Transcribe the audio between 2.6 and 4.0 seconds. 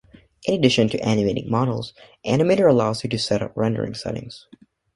allows you to set up rendering